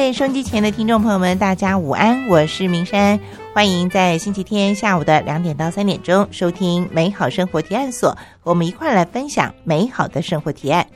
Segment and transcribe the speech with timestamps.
[0.00, 3.20] OK，收音机前的听众朋友们，大家午安，我是明山，
[3.52, 8.08] 欢迎在星期天下午的两点到三点钟收听美好生活提案所，
[8.40, 10.86] 和我们一块来分享美好的生活提案。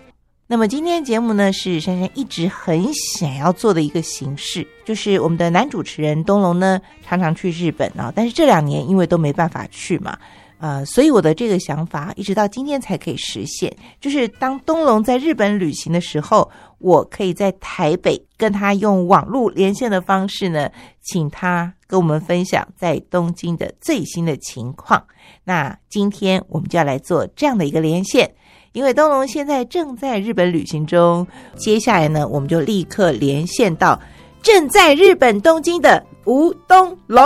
[0.46, 10.16] 那么今天节目呢，是珊珊一直很想要做的一个形式，就是我们的男主持人东龙呢，常常去日本啊，但是这两年因为都没办法去嘛。
[10.60, 16.50] 呃，所以我的这个想法一直到今天才可以实现，就是当东龙在日本旅行的时候，
[16.84, 20.68] 我可以在台北跟他用网络连线的方式呢，
[21.00, 25.02] 请他跟我们分享在东京的最新的情况。
[25.44, 28.30] 那今天我们就要来做这样的一个连线，
[28.72, 31.26] 因为东龙现在正在日本旅行中，
[31.56, 33.98] 接下来呢，我们就立刻连线到
[34.42, 36.04] 正在日本东京的。
[36.26, 37.22] 吴东龙，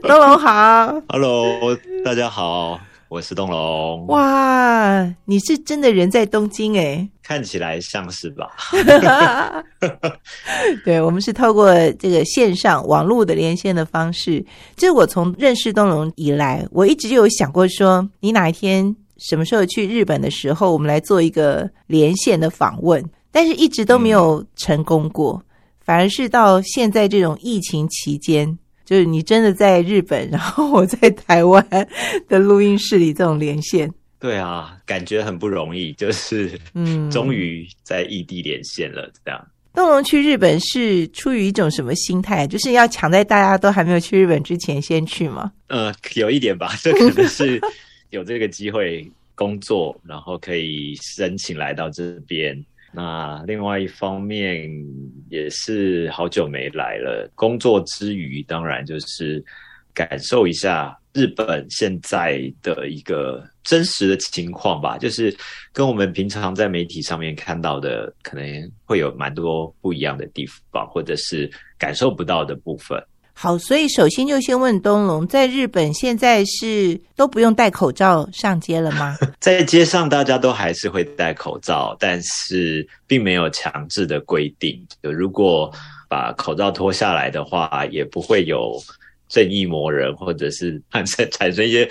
[0.00, 4.04] 东龙好，Hello，大家好， 我是东龙。
[4.08, 7.08] 哇，你是真的人在东京哎？
[7.22, 8.50] 看起来像是吧？
[10.84, 14.44] 对，我们是透过这个线上网络的连线的方式。
[14.76, 25.40] 就是我从认识东龙以来，我一直就有想过说，你哪一天什么时候去日本的时候，我们来做一个连线的访问，但是一直都没有成功过。
[25.84, 31.62] 反而是到现在这种疫情期间，就是你真的在日本，然后我在台湾
[32.28, 39.10] 的录音室里这种连线，对啊，感觉很不容易， 就是嗯，终于在异地连线了。
[39.24, 42.46] 这样，东龙去日本是出于一种什么心态？
[42.46, 45.52] 就是要抢在大家都还没有去日本之前先去吗？
[45.66, 47.60] 呃，有一点吧， 这可能是
[48.10, 52.56] 有这个机会工作，然后可以申请来到这边。
[52.96, 54.72] 那另外一方面
[55.28, 59.44] 也是好久没来了，工作之余当然就是
[59.92, 65.36] 感受一下日本现在的一个真实的情况吧，就是
[65.74, 72.98] 跟我们平常在媒体上面看到的可能会有蛮多不一样的地方，或者是感受不到的部分。
[73.38, 79.14] 好，所以首先就先问东龙，在日本现在是都不用戴口罩上街了吗？
[79.38, 84.82] 在街上大家都还是会戴口罩，但是并没有强制的规定。
[85.02, 85.70] 如果
[86.08, 88.82] 把口罩脱下来的话，也不会有
[89.28, 91.86] 正义魔人，或者是产 生产生一些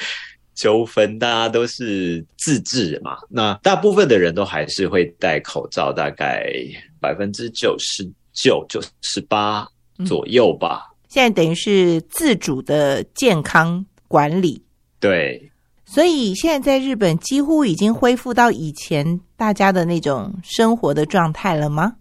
[0.56, 1.20] 纠纷。
[1.20, 6.52] 大家都是自治嘛，那大部分的人都还是会戴口罩，大概
[7.00, 9.68] 百分之九十九、九十八
[10.08, 10.88] 左右吧。
[11.16, 14.62] 现在等于是自主的健康管理，
[15.00, 15.50] 对，
[15.86, 21.96] 所以现在在日本几乎已经恢复到以前大家的那种生活的状态了吗？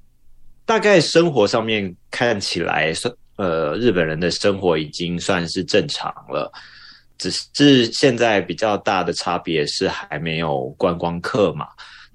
[0.67, 6.53] 大概生活上面看起来算，呃，日本人的生活已经算是正常了，
[7.17, 11.69] 只是现在比较大的差别是还没有观光客嘛，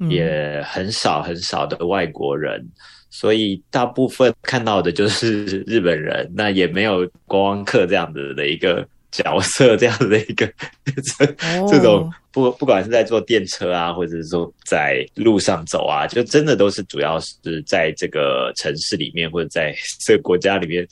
[0.10, 2.62] 也很少很少的外国人。
[3.10, 10.52] 所以大部分看到的就是 日本人，那也没有观光客这样子的一个角色，这样子的一个
[11.70, 20.88] 这种不不管是在坐电车啊，或者是说在路上走啊，就真的都是主要是在这个城市里面或者在这个国家里面。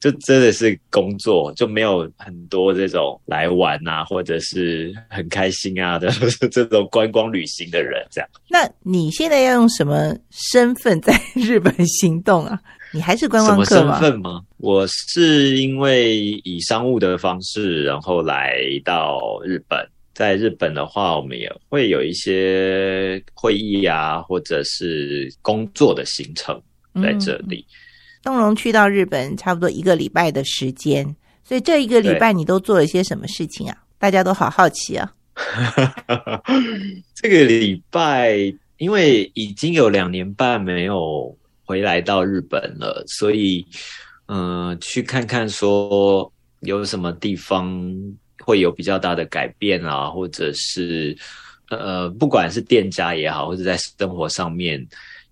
[0.00, 6.10] 就真的是工作，就没有很多这种来玩啊，或者是很开心啊的
[6.50, 8.30] 这种观光旅行的人，这样。
[8.48, 12.58] 那你现在要用什么身份在 日本行动啊？
[12.92, 14.00] 你还是观光客吗？
[14.00, 14.42] 身份吗？
[14.56, 19.78] 我是因为以商务的方式，然后来到日本。
[20.12, 26.60] 在日本的话，我们也会有一些会议啊，或者是工作的行程
[27.02, 27.64] 在这里。
[28.22, 33.76] 东龙去到日本差不多一个礼拜的时间，所以这一个礼拜你都做了些什么事情啊？
[33.98, 35.12] 大家都好好奇啊！
[37.14, 38.34] 这个礼拜
[38.76, 43.66] 因为已经有两年半没有回来到日本了，所以
[44.26, 47.82] 嗯，去看看说有什么地方
[48.44, 51.16] 会有比较大的改变啊，或者是
[51.70, 54.86] 呃，不管是店家也好，或者在生活上面。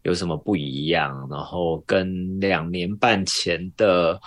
[0.09, 1.29] 有什么不一样？
[1.31, 4.19] 然后跟两年半前的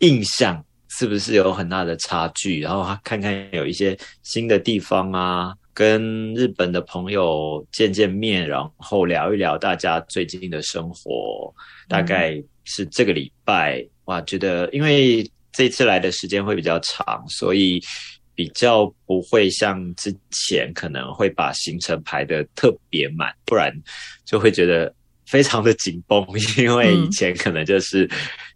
[0.00, 2.60] 印象是不是有很大的差距？
[2.60, 11.50] 然后看看有一些新的地方啊，跟日本的朋友见见面，然后聊一聊大家最近的生活。
[11.88, 17.80] 大概是这个礼拜哇，觉得因为这次来的时间会比较长，所以
[18.34, 23.72] 比较不会像之前可能会把行程排的特别满，不然
[24.26, 24.94] 就会觉得。
[25.32, 26.22] 非常的紧绷，
[26.60, 28.06] 因为以前可能就是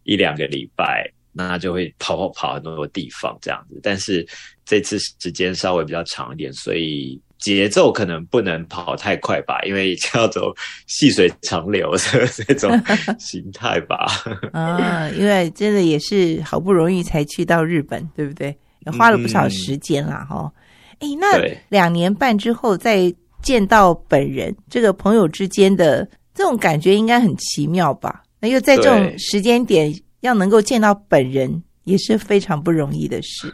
[0.05, 3.81] 一两个礼拜，那就会跑跑跑很多地方这样子。
[3.83, 4.27] 但是
[4.67, 10.55] 这次时间稍微比较长一点，所以节奏可能不能跑太快吧，因为要走
[10.87, 12.71] 细水长流的这种
[13.19, 14.07] 形态吧。
[14.53, 18.55] 啊，因为真的也是好不容易才去到日本，对不对？
[18.99, 20.53] 花了不少时间啦，哈。
[20.99, 23.11] 哎，那两年半之后再
[23.43, 28.23] 见到本人，这个朋友之间的这种感觉应该很奇妙吧？
[28.39, 31.65] 那又在这种时间点要能够见到本人。
[31.87, 33.49] 也是非常不容易的事。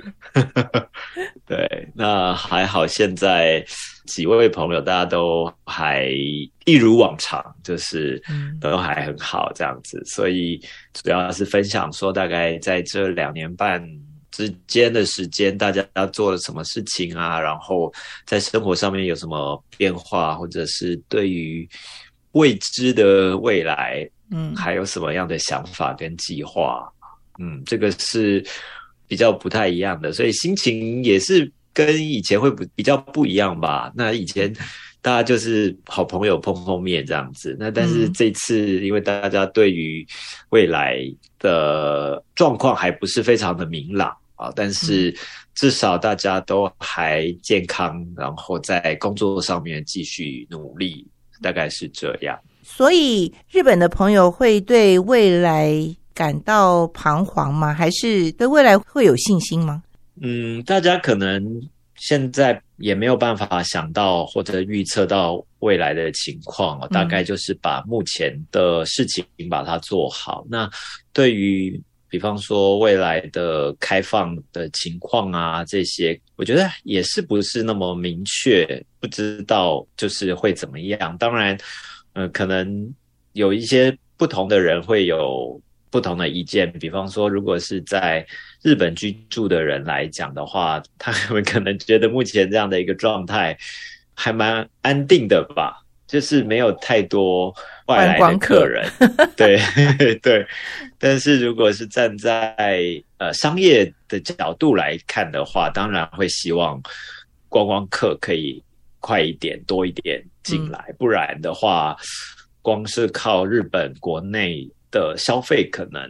[1.44, 3.62] 对，那还好，现在
[4.06, 6.08] 几位朋友大家都还
[6.64, 8.18] 一如往常，就是
[8.58, 10.02] 都还很好这样子。
[10.06, 10.58] 所以
[10.94, 13.86] 主要是分享说，大概在这两年半
[14.30, 17.38] 之间的时间，大家做了什么事情啊？
[17.38, 17.92] 然后
[18.24, 21.68] 在生活上面有什么变化，或者是对于
[22.32, 26.86] 未知的未来，嗯，还有什么样的想法跟计划？
[27.38, 28.44] 嗯，这个是
[29.06, 33.90] 比较不太一样的，所以心情也是跟以前会不比较不一样吧。
[33.94, 34.52] 那以前
[35.00, 40.06] 大家就是好朋友碰碰面这样子，那但是这次因为大家对于
[40.50, 40.98] 未来
[41.38, 45.14] 的状况还不是非常的明朗啊，但是
[45.54, 51.06] 至少大家都还健康，然后在工作上面继续努力，
[51.42, 52.38] 大概是这样。
[52.62, 55.74] 所以日本的朋友会对未来。
[56.14, 57.72] 感到彷徨吗？
[57.72, 59.82] 还是对未来会有信心吗？
[60.20, 61.42] 嗯，大家可能
[61.96, 70.44] 现在也没有办法想到或者预测到未来的情况大概就是把目前的事情把它做好。
[70.50, 70.68] 那
[71.14, 81.16] 对于比方说未来的开放的情况啊，这些我觉得也是不是那么明确，不知道就是会怎么样。
[81.18, 81.56] 当然，
[82.14, 82.92] 呃，可能
[83.32, 85.62] 有一些不同的人会有。
[85.92, 88.26] 不同的意见，比方说，如果是在
[88.62, 93.54] 日本居住的人来讲的话，他们可能觉得目前这样的一个状态
[94.14, 95.81] 还蛮安定的吧，
[96.12, 97.50] 就是没有太多
[97.86, 98.86] 外来的客人。
[99.34, 99.58] 对
[100.16, 100.46] 对，
[100.98, 106.78] 但是如果是站在呃商业的角度来看的话，当然会希望
[107.48, 108.62] 观光客可以
[109.00, 111.96] 快一点、多一点进来，不然的话，
[112.60, 114.68] 光是靠日本国内。
[114.92, 116.02] 的消费可能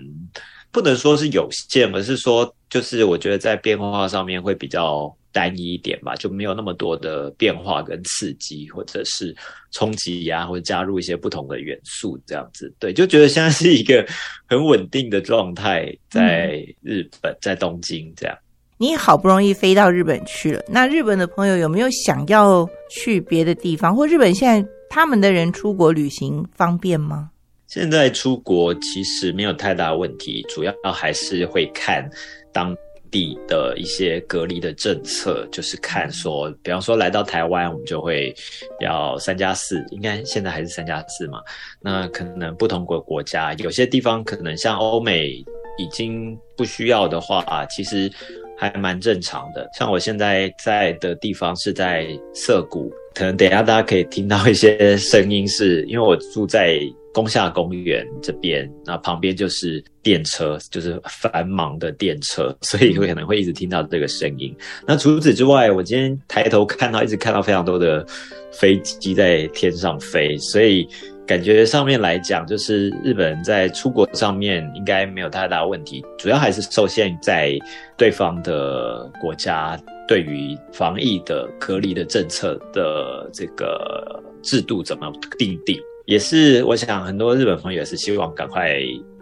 [0.73, 9.35] 不能说是有限，而是说，就是我觉得在变化上面会比较单一一点吧，就没有那么多的变化跟刺激，或者是
[9.71, 14.07] 冲击呀，或者加入一些不同的元素，这样子，对，就觉得现在是一个
[14.47, 18.39] 很稳定的状态，在日本，在东京这样。
[18.79, 27.31] 你好不容易飞到日本去了，那日本的朋友有没有想要去别的地方，或日本现在他们的人出国旅行方便吗？
[27.69, 32.07] 现在出国其实没有太大问题，主要还是会看
[32.53, 32.77] 当
[33.13, 38.35] 地的一些隔离的政策，就是看说，比方说来到台湾，我们就会
[38.81, 41.41] 要三加四，应该现在还是三加四嘛。
[41.81, 45.45] 那可能不同国国家有些地方可能像欧美
[45.79, 48.11] 已经不需要的话，其实
[48.57, 49.69] 还蛮正常的。
[49.79, 56.81] 像我现在在的地方是在涩谷，可能等下大家可以听到一些声音，是因为我住在。
[57.15, 64.57] 宫下公园这边，那旁边就是电车，就是繁忙的电车，所以会可能会一直听到这个声音。
[64.87, 68.03] 那除此之外，我今天抬头看到，一直看到非常多的
[68.51, 70.89] 飞机在天上飞，所以
[71.27, 77.59] 感觉上面来讲，就是日本人在出国上面应该没有太大问题，主要还是受限在
[77.95, 79.79] 对方的国家
[80.09, 85.79] 对于防疫的隔离的政策的这个制度怎么定定。
[86.07, 88.77] 也是，我想很多日本朋友也是希望赶快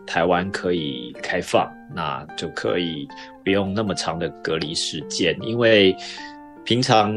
[0.07, 3.07] 台湾可以开放，那就可以
[3.45, 5.95] 不用那么长的隔离时间，因为
[6.65, 7.15] 平常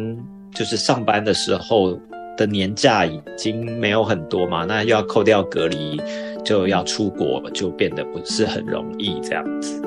[0.54, 1.98] 就是上班的时候
[2.38, 6.00] 的年假已经没有很多嘛，那又要扣掉隔离，
[6.44, 9.82] 就要出国，就变得不是很容易这样子。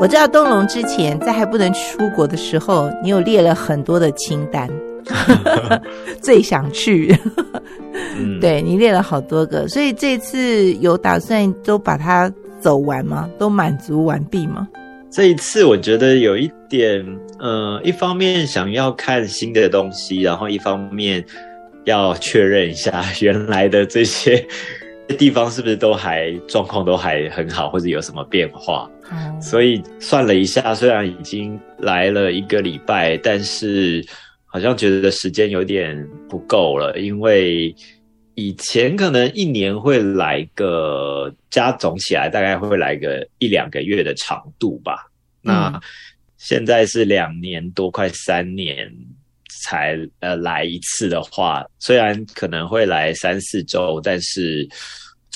[0.00, 4.66] 我知道东龙之前在还不能出国的时候，你有列了很多的清单，
[6.22, 7.14] 最想去。
[8.16, 13.28] 嗯， 对你列了好多个，所以这次有打算都把它走完吗？
[13.38, 14.66] 都满足完毕吗？
[15.10, 17.04] 这一次我觉得有一点，
[17.38, 21.22] 呃，一方面想要看新的东西，然后一方面
[21.84, 24.42] 要确认一下 原来的这些
[25.18, 28.88] 地方是不是都还状况都还很好，或者有什么变化。
[29.10, 34.04] 哦，所以算了一下，虽然已经来了一个礼拜，但是
[34.44, 37.74] 好像觉得时间有点不够了，因为
[38.34, 45.06] 以前可能一年会来个加总起来大概会来个一两个月的长度吧。
[45.40, 45.80] 那
[46.36, 48.92] 现在是两年多，快三年
[49.64, 54.68] 才呃来一次的话，虽然可能会来三四周，但是。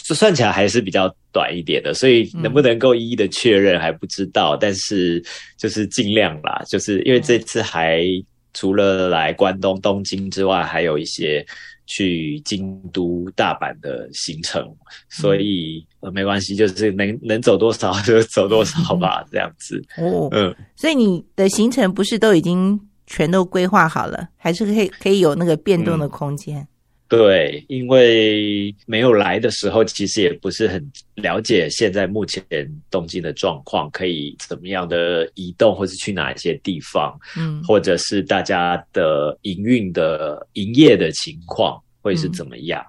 [0.06, 5.24] 这算起来还是比较短一点的，所以能不能够一一的确认还不知道，但是
[5.56, 8.04] 就是尽量啦，就是因为这次还
[8.52, 11.44] 除了来关东、东京之外，还有一些
[11.86, 14.62] 去京都、大阪的行程，
[15.08, 19.82] 所以呃没关系，就是能能走多少就走多少吧，这样子。
[19.96, 26.68] 哦，嗯，所以你的行程不是都已经全都规划好了，还是可以可以有那个变动的空间？
[27.16, 32.42] 对，因为没有来的时候，其实也不是很了解现在目前
[32.90, 42.84] 东京的状况，可以怎么样的移动，或是去哪一些地方，嗯，或者是大家的营运的营业的情况会是怎么样。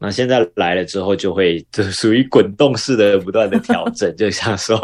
[0.00, 4.80] 那现在来了之后，就会就属于滚动式的不断的调整，就像说，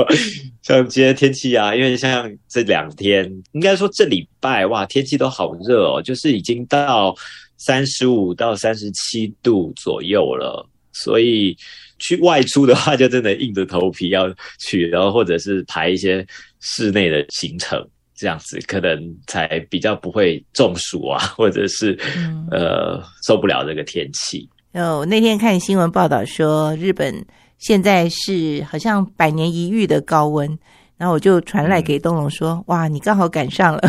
[0.60, 7.14] 像今天天气啊，因为像这两天，应该说这礼拜哇，天气都好热哦，就是已经到。
[7.56, 11.56] 三十五到三十七度左右了，所以
[11.98, 16.26] 去外出的话，就真的硬着头皮要去，然后或者是排一些
[16.60, 17.82] 室内的行程，
[18.14, 21.98] 这样子可能才比较不会中暑啊，或者是
[22.50, 24.48] 呃受不了这个天气。
[24.72, 27.24] 哦，那天看新闻报道说，日本
[27.58, 30.58] 现在是好像百年一遇的高温，
[30.96, 33.80] 然后我就传来给东龙说：“哇，你刚好赶上了。”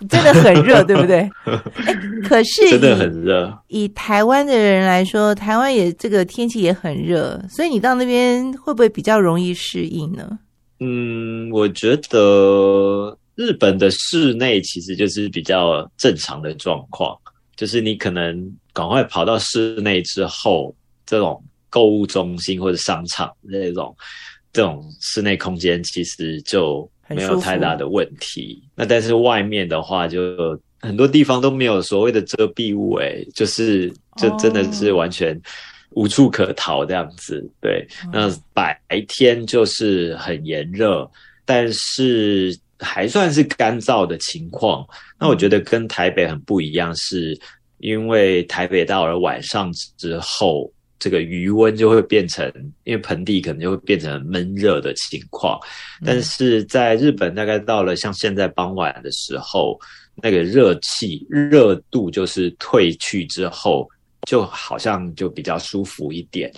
[0.08, 1.18] 真的很热， 对不对？
[1.86, 1.94] 哎，
[2.28, 3.56] 可是真的很热。
[3.68, 10.38] 以台湾的人来说，台湾也这个天气也很热，所以你到那边会不会比较容易适应呢？
[10.80, 17.16] 嗯，我觉得日本的室内其实就是比较正常的状况，
[17.56, 20.74] 就是你可能赶快跑到室内之后，
[21.06, 23.96] 这种购物中心或者商场那种
[24.52, 26.90] 这种室内空间，其实就。
[27.08, 28.62] 没有太大的问题。
[28.74, 35.40] 那但是外面的话，就很多地方都没有所谓的遮蔽物，哎，就是就真的是完全
[35.90, 37.46] 无处可逃这样子。
[37.60, 41.10] 对，那白天就是很炎热，
[41.44, 44.86] 但是还算是干燥的情况。
[45.18, 47.38] 那我觉得跟台北很不一样，是
[47.78, 50.70] 因为台北到了晚上之后。
[51.04, 52.50] 这个余温就会变成，
[52.84, 55.60] 因为盆地可能就会变成闷热的情况，
[56.02, 59.78] 但是在日本大概到了像现在傍晚的时候，
[60.22, 63.86] 那个热气热度就是退去之后，
[64.26, 66.50] 就好像就比较舒服一点。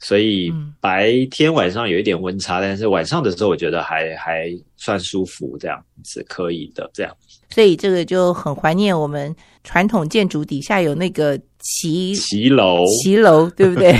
[0.00, 6.90] 所以白天晚上有一点温差，但是晚上的时候我觉得还还算舒服，这样子可以的。
[6.92, 7.16] 这样，
[7.48, 9.32] 所以这个就很怀念我们
[9.62, 11.40] 传统建筑底下有那个。
[11.66, 13.90] 骑骑楼，骑楼，对不对？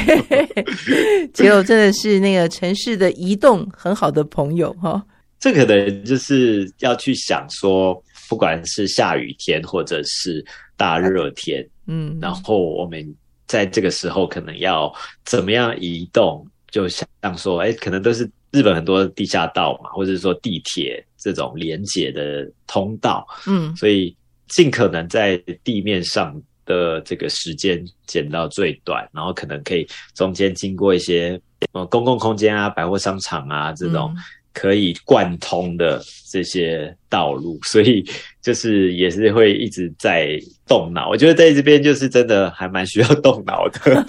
[1.32, 5.02] 骑楼真的是那个城市的移动很好的朋友哈。
[5.40, 10.44] 这可能就是要去想说，不管是下雨天或者是
[10.76, 13.02] 大热天，嗯，然后我们
[13.46, 14.92] 在这个时候可能要
[15.24, 16.46] 怎么样移动？
[16.70, 17.06] 就想
[17.38, 24.14] 说，哎，可能都是日本很多地下道嘛，或者说地铁这种连接的通道，嗯，所以
[24.48, 26.38] 尽可能在地面上。
[26.64, 31.40] 的这个时间减到最短，然后可能可以中间经过一些
[31.72, 34.14] 呃公共空间啊、百货商场啊这种
[34.52, 38.04] 可以贯通的这些道路，所以
[38.40, 41.08] 就是也是会一直在动脑。
[41.08, 44.06] 我觉得在这边就是真的还蛮需要动脑的，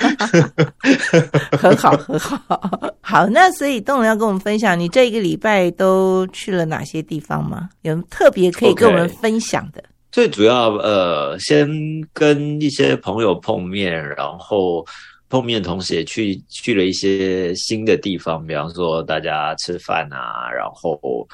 [1.58, 2.96] 很好很好。
[3.02, 7.70] 好，那所以东龙要跟我们分享，你这一个礼拜都去了哪些地方吗？
[7.82, 9.84] 有特别可以跟我们分享的？
[10.16, 11.68] 最主要，呃，先
[12.14, 14.82] 跟一些朋友碰面，然后
[15.28, 21.28] 碰面同时也去去了一些新的地方，比方说大家吃饭啊，然后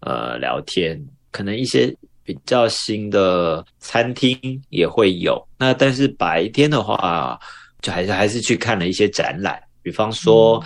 [0.00, 0.98] 呃聊天，
[1.30, 4.34] 可能一些比较新的餐厅
[4.70, 5.46] 也会有。
[5.58, 7.38] 那但是白天的话，
[7.82, 10.58] 就还是还是去看了一些展览，比方说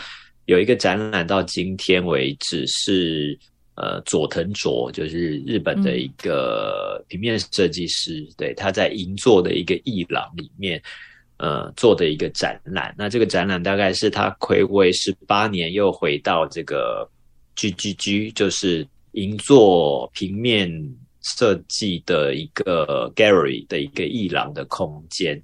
[0.45, 3.37] 有一个展览到今天为止是。
[3.77, 10.83] 呃佐藤卓，就是日本的一个平面设计师，对他在银座的一个艺廊里面。
[11.39, 12.95] 呃，做的一个展览。
[12.97, 17.07] 那这个展览大概是他暌违十八年，又回到这个
[17.55, 20.67] G G G，就是银座平面
[21.21, 25.39] 设计的一个 gallery 的一个艺廊的空间。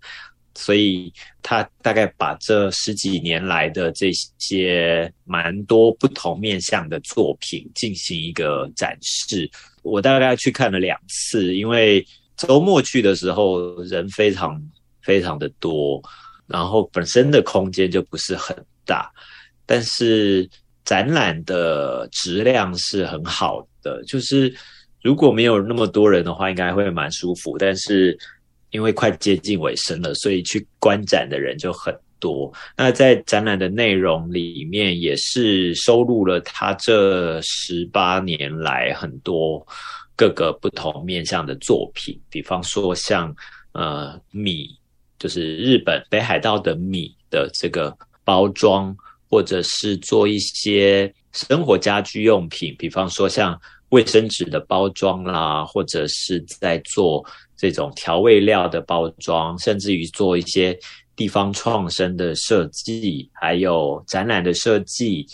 [0.54, 9.50] 所以他大概把这十几年来的这些蛮多不同面向的作品进行一个展示。
[9.82, 12.06] 我大概去看了两次，因为
[12.37, 14.62] 周末去的时候人非常。
[15.04, 16.00] 非常的多，
[16.47, 18.56] 然后本身的空间就不是很
[18.87, 19.11] 大，
[19.66, 20.49] 但是
[20.85, 24.00] 展览的质量是很好的。
[24.04, 24.54] 就是
[25.02, 27.59] 如果没有那么多人的话，应该会蛮舒服。
[27.59, 28.16] 但是
[28.73, 32.52] 因为快接近尾声了，所以去观展的人就很多。
[32.76, 39.64] 那在展览的内容里面，也是收录了他这十八年来很多
[40.17, 43.33] 各个不同面向的作品，比方说像
[43.73, 44.76] 呃米。
[45.19, 48.93] 就是日本北海道的米的这个包装，
[49.31, 53.57] 或者是做一些生活家居用品，比方说像
[53.91, 57.25] 卫生纸的包装啦，或者是在做
[57.62, 60.76] 这种调味料的包装，甚至于做一些
[61.14, 65.25] 地方创生的设计，还有展览的设计。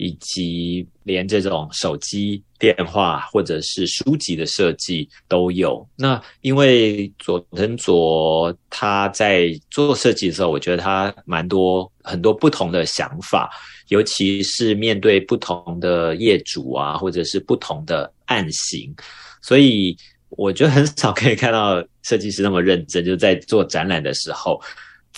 [0.00, 5.84] 以及连这种手机电话或者是书籍的设计都有。
[5.96, 13.50] 那因为佐藤佐他在做设计的时候，我觉得他蛮多很多不同的想法，
[13.88, 18.94] 尤其是面对不同的业主啊，或者是不同的案型，
[19.42, 19.96] 所以
[20.30, 24.60] 我觉得很少可以看到设计师那么认真，就在做展览的时候，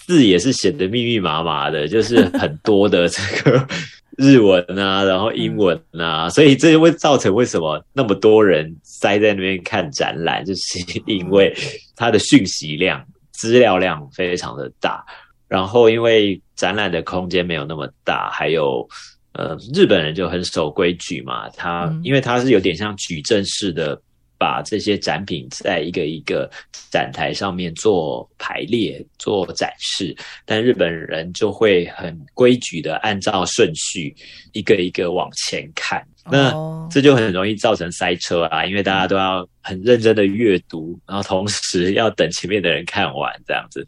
[0.07, 3.67] 字也是写的密密麻麻的，就是很多的这个。
[4.19, 11.57] 日文啊，然后英文啊，所以这就会造成为什么那么多人塞在那边看展览，就是因为
[11.97, 15.03] 它的讯息量、资料量非常的大。
[15.49, 18.87] 然后因为展览的空间没有那么大，还有
[19.33, 23.99] 呃日本人就很守规矩嘛，他因为他是有点像矩阵式的。
[24.41, 26.51] 把这些展品在一个一个
[26.91, 34.17] 展台上面做排列、做展示，但日本人就会很规矩的按照顺序
[34.53, 36.51] 一个一个往前看，那
[36.91, 43.87] 这就很容易造成塞车啊，因为大家都要很认真的阅读，然后同时要等前面的人看完这样子。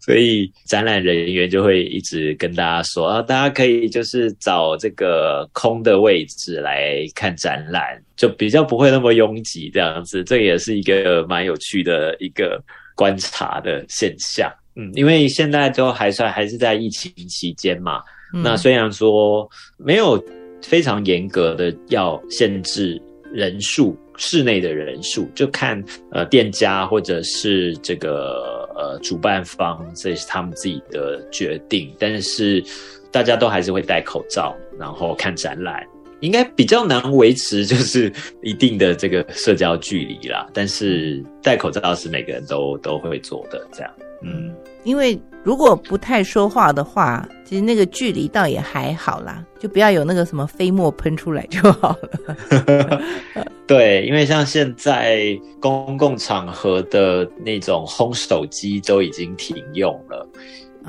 [0.00, 10.24] 所以展览人员就会一直跟大家说啊，大家可以就是找这个空的位置来看展览，就比较不会那么拥挤这样子。
[10.24, 12.62] 这也是一个蛮有趣的一个
[12.94, 14.50] 观察的现象。
[14.76, 20.22] 嗯，因为现在就还算还是在疫情期间嘛，那虽然说没有
[20.62, 23.00] 非常严格的要限制
[23.32, 23.96] 人数。
[24.22, 25.82] 室内的人数就看
[26.12, 31.94] 呃店家或者是这个呃主办方，这是他们自己的决定。
[31.98, 32.64] 但是
[33.10, 35.86] 大家都还是会戴口罩，然后看展览，
[36.20, 38.10] 应该比较难维持就是
[38.42, 40.48] 一定的这个社交距离啦。
[40.54, 44.54] 但是戴口罩是每个人都都会做的，这样嗯。
[44.84, 53.02] 因为如果不太说话的话，其实那个距离倒也还好啦，就不要有那个什么飞沫喷出来就好了。
[53.66, 60.28] 对，因为像现在公共场合的那种烘手机都已经停用了，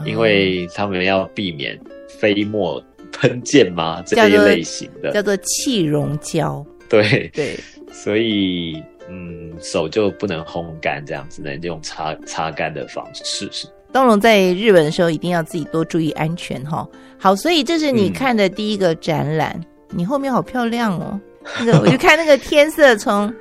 [0.06, 1.80] 因为他们要避免
[2.20, 6.66] 飞沫喷溅嘛这一类型的，叫做气溶胶。
[6.90, 7.58] 对对，
[7.92, 13.50] 所以嗯，手就不能烘干，这样只能用擦擦干的方式。
[13.92, 16.88] 东龙在日本的时候，一定要自己多注意安全哈。
[17.18, 21.20] 好，所以这是你看的第一个展览，你后面好漂亮哦。
[21.60, 23.34] 那个，我就看那个天色从，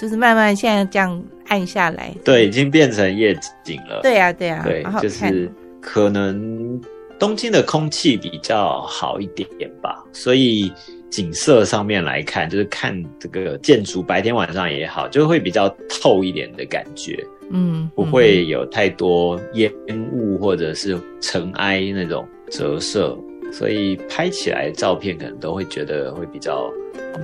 [0.00, 2.12] 就是慢慢现在这样暗下来。
[2.24, 3.32] 对，已经变成夜
[3.64, 4.00] 景了。
[4.02, 5.48] 对呀，对呀，对，就是
[5.80, 6.80] 可能
[7.16, 10.72] 东京的空气比较好一点点吧，所以
[11.10, 17.24] 景色上面来看，就是看这个建筑白天晚上也好，就会比较透一点的感觉。
[17.50, 19.72] 嗯，不会有太多烟
[20.12, 23.16] 雾或者是尘埃那种折射，
[23.52, 26.70] 所以拍起来照片可能都会觉得会比较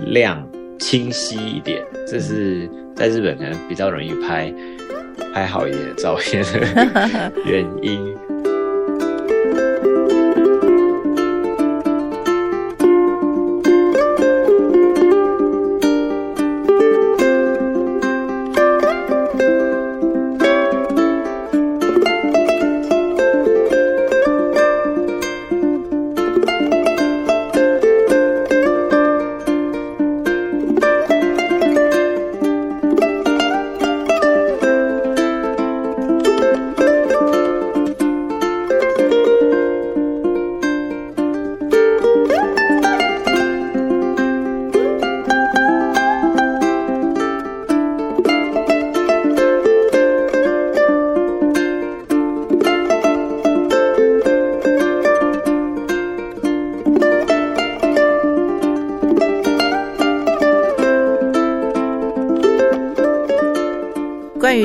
[0.06, 0.46] 亮、
[0.78, 1.84] 清晰一点。
[2.06, 4.52] 这是在日本可能比较容易拍
[5.32, 8.14] 拍好一点的照片的原因。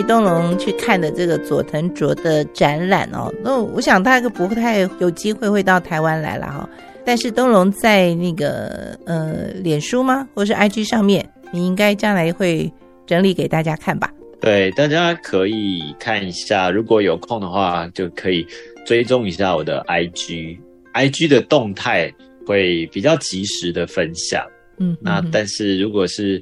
[0.09, 6.67] 东龙去看的这个佐藤卓的展览哦，那我想他不太有机会会到台湾来了哈。
[7.05, 12.73] 但是东龙在那个呃脸书吗，或是 IG 上面，你应该将来会
[13.05, 14.11] 整理给大家看吧？
[14.41, 18.43] 对，大家可以看一下，如果有空的话，就可以
[18.87, 22.11] 追踪一下我的 IG，IG 的动态
[22.47, 24.43] 会比较及时的分享。
[24.79, 26.41] 嗯，那但是如果是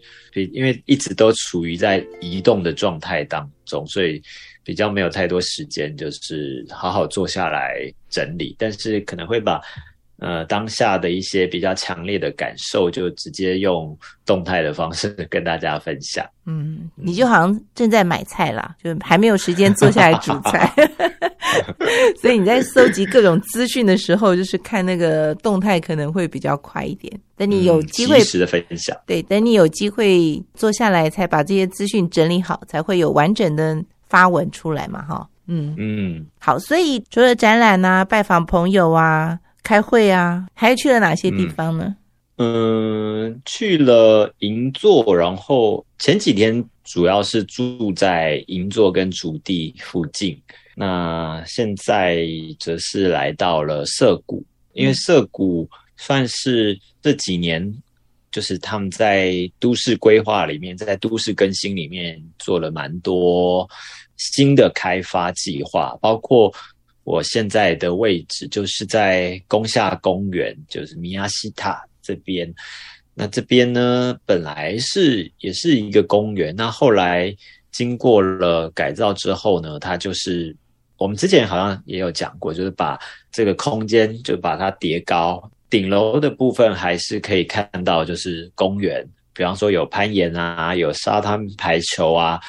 [0.54, 4.21] 因为一直都处于在移动的状态当中，所以
[4.63, 8.56] 比较没有太多时间，就是好好坐下来整理。
[8.60, 9.60] 但是可能会把
[10.19, 16.25] 呃当下的一些比较强烈的感受，就直接用动态的方式跟大家分享。
[16.45, 20.73] 嗯，你就好像正在买菜啦，就还没有时间坐下来煮菜。
[22.21, 27.12] 所以你在搜集各种资讯的时候，就是看那个动态可能会比较快一点。
[27.36, 35.27] 等你有机会时的分享，对，等你有机会坐下来，才把这些资讯整理好，才会有完整的发文出来嘛，哈。
[35.47, 36.60] 嗯嗯，好。
[36.60, 41.93] 所以除了展览啊、拜访朋友啊、开会啊，还去了哪些地方呢？
[42.38, 50.41] 嗯，去了银座，然后前几天主要是住在银座跟竹地附近。
[50.73, 52.25] 那现在
[52.62, 57.75] 则是来到了涩谷，因为涩谷算是这几年，
[58.32, 63.69] 就是他们在都市规划里面，在都市更新里面做了蛮多
[64.15, 66.53] 新的开发计划，包括
[67.08, 72.54] 我现在的位置就是在宫下公园，就是米亚西塔这边。
[73.13, 77.34] 那这边呢，本来是也是一个公园，那后来
[77.72, 80.54] 经过了改造之后呢，它就是。
[81.00, 82.98] 我们之前好像也有讲过，就是把
[83.32, 85.39] 这个空间就把它叠高，
[85.70, 92.39] 顶楼的部分还是可以看到，就是公园，比方说有攀岩啊，有沙滩排球啊，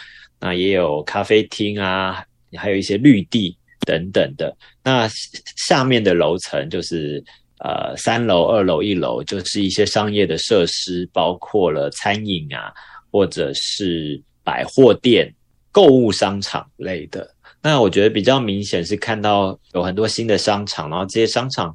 [0.40, 2.24] 那也有咖啡厅啊，
[2.56, 3.54] 还有一些绿地
[3.88, 4.54] 等等的。
[4.84, 5.08] 那
[5.56, 7.24] 下面的楼层就是
[7.60, 12.70] 呃三楼、二楼、一楼，就是一些商业的设施，包括了餐饮啊，
[13.10, 15.34] 或者是百货店、
[15.72, 17.34] 购物商场类的。
[17.62, 21.74] 那我觉得比较明显是看到有很多新的商场，然后这些商场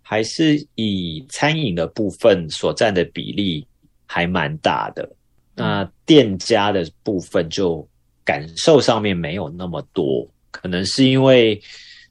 [0.00, 3.66] 还是以餐饮的部分所占的比例
[4.06, 5.10] 还蛮大的。
[5.54, 7.86] 那店家的部分就
[8.24, 11.60] 感受上面没有那么多，可能是因为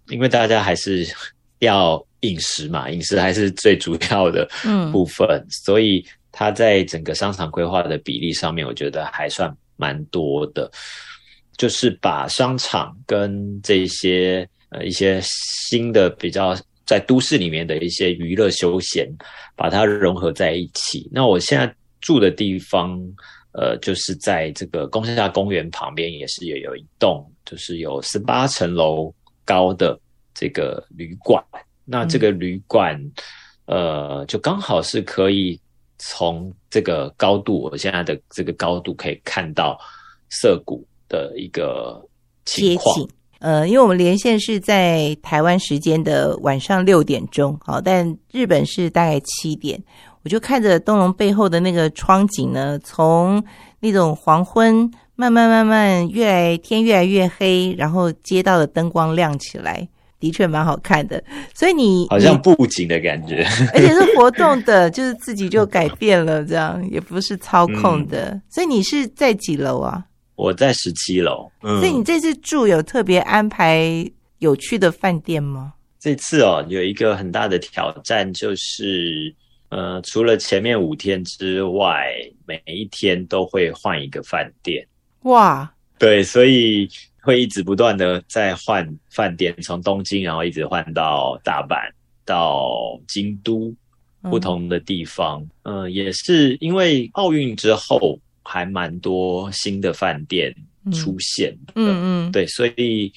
[0.09, 1.07] 因为大家还是
[1.59, 4.47] 要饮食嘛，饮食还是最主要的
[4.91, 10.69] 部分，所以它在整个商场规划的比例上面，我觉得还算蛮多的。
[11.57, 19.09] 就是把商场跟这些呃一些新的比较在都市里面的一些娱乐休闲，
[19.55, 21.09] 把它融合在一起。
[21.11, 22.95] 那我现在住的地方，
[23.57, 29.11] 呃，就是在这个宫下公园旁边，也是有有一栋，就是有十八层楼
[29.43, 29.99] 高的
[30.33, 31.43] 这个旅馆。
[31.83, 32.97] 那这个旅馆，
[33.65, 35.59] 呃，就刚好是可以
[35.97, 39.77] 从这个高度，我现在的这个高度可以看到
[40.29, 40.87] 涩谷。
[41.09, 42.05] 的一个
[42.43, 43.07] 情况，
[43.39, 49.81] 呃，因为我们连线是在台湾时间的晚上六点钟，好，但日本是大概七点，
[50.27, 53.41] 我就看着东龙背后的那个窗景呢，从
[53.79, 54.75] 那种黄昏
[55.15, 59.87] 慢慢慢慢越来天越来越黑，然后街道的灯光亮起来，
[60.19, 61.23] 的确蛮好看的。
[61.55, 68.37] 所以你好像布景的感觉， 而且是活动的， 就是自己就改变了，这样也不是操控的。
[68.49, 70.03] 所以你是在几楼啊？
[70.35, 74.05] 我在十七楼，所以你这次住有特别安排
[74.39, 75.71] 有趣的饭店吗？
[76.01, 79.33] 这次哦，有一个很大的挑战，就是
[79.69, 82.13] 呃，除了前面五天之外，
[82.45, 84.85] 每一天都会换一个饭店。
[85.23, 86.89] 哇，对，所以
[87.21, 91.91] 会一直不断的在换饭店，从东京然后一直换到大阪，
[92.25, 93.73] 到京都
[94.21, 95.47] 不同的地方。
[95.63, 98.19] 嗯，也是因为奥运之后。
[98.49, 100.55] 还蛮多新的饭店
[100.93, 103.11] 出现，嗯嗯，对，所以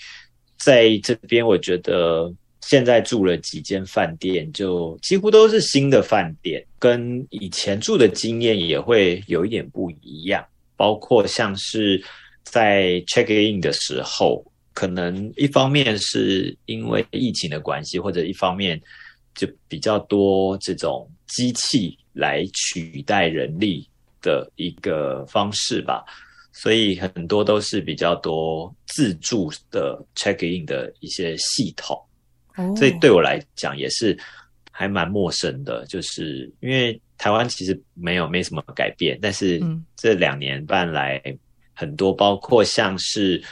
[0.59, 10.45] 在这边我觉得现在住了几间饭店，就几乎都是新的饭店，跟以前住的经验也会有一点不一样。
[10.77, 12.03] 包括像是
[12.43, 18.81] 在 check in 的时候，可能一方面是因为疫情的关系，或者一方面
[19.35, 23.87] 就比较多这种机器来取代人力。
[24.23, 26.05] 的一个方式吧，
[26.53, 31.99] 所以很多都是比较多自助的 check in 的一些系统，
[32.77, 34.19] 所以对我来讲也是
[34.71, 35.85] 还蛮陌生的。
[35.87, 39.61] 就是因为台湾其实没有没什么改变，但是
[39.97, 41.23] 这两年半来，
[41.75, 43.43] 很多，包括像是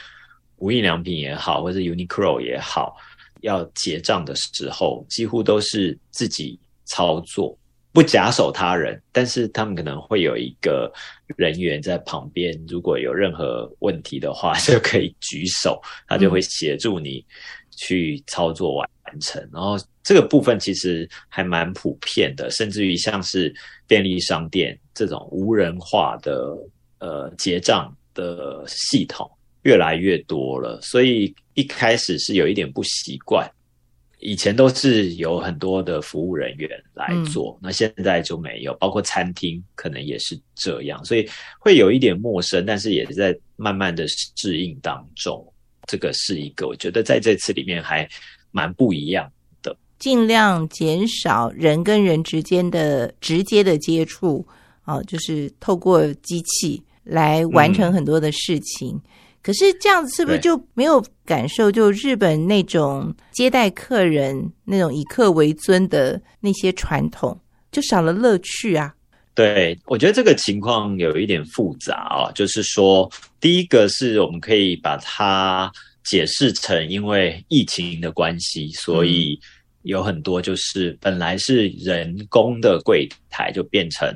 [0.57, 2.95] 无印良品也好，或者 Uniqlo 也好，
[3.41, 7.57] 要结账的时候，几乎都是自己操作。
[7.91, 10.93] 不假手他人，但是他们可能会有一个
[11.37, 17.25] 人员在旁边，如果有任何问题的话，就可以举手，他就会协助你
[17.75, 18.87] 去操作完
[19.19, 19.41] 成。
[19.53, 23.53] 然后这个部分其实还蛮普遍的，甚至于像是
[23.87, 26.57] 便利商店这种无人化的
[26.99, 29.29] 呃结账的系统
[29.61, 33.49] 越来越多了，所以一开始是有一点不习惯。
[34.21, 41.25] 以前都是有很多的服务人员来做，那现在就没有，包括餐厅可能也是这样，所以
[41.57, 45.41] 会有一点陌生，但是也在慢慢的适应当中。
[45.87, 48.05] 这个是一个我觉得在这次里面还
[48.51, 49.31] 蛮不一样
[49.61, 54.45] 的，尽量减少人跟人之间的直接的接触，
[54.83, 58.99] 啊，就是透过机器来完成很多的事情。
[59.41, 61.71] 可是这样子是不是就没有感受？
[61.71, 67.39] 就日本那种接待客人、那种以客为尊的那些传统，
[67.71, 68.93] 就少了乐趣啊？
[69.33, 72.29] 对，我觉得这个情况有一点复杂啊。
[72.33, 73.09] 就是说，
[73.39, 75.71] 第一个是我们可以把它
[76.09, 79.39] 解释成，因为疫情的关系，所以
[79.83, 84.11] 有很多就是本来是人工的柜台，就变成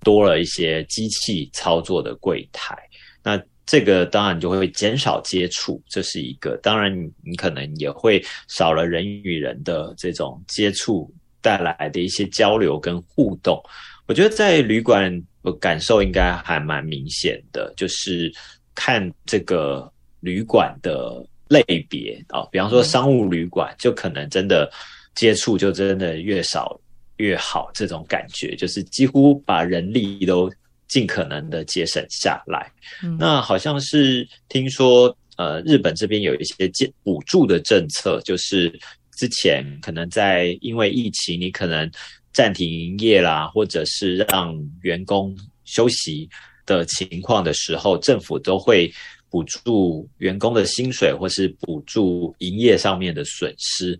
[0.00, 2.74] 多了一些机器操作的柜台。
[3.22, 6.58] 那这个当然就会减少接触，这是一个。
[6.62, 6.90] 当然，
[7.22, 13.62] 你可能也会少了人与人的这种接触带来的一些交流跟互动。
[14.06, 18.32] 我觉得在旅馆，我感受应该还蛮明显的，就是
[18.74, 24.70] 看这个旅馆的类别啊，比方说商务旅馆，就可能真的
[25.14, 26.80] 接触就真的越少
[27.16, 30.52] 越好，这种感觉就是几乎把人力都。
[30.86, 32.70] 尽可能的节省下来。
[33.18, 38.70] 那好像是听说，呃，日本这边有一些建补助的政策，就是
[39.16, 41.90] 之前可能在因为疫情，你可能
[42.32, 46.28] 暂停营业啦，或者是让员工休息
[46.66, 48.92] 的情况的时候，政府都会
[49.34, 53.98] 补助员工的薪水，或是补助营业上面的损失。